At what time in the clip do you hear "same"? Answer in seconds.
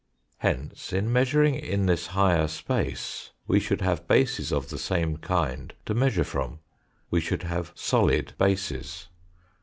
4.79-5.17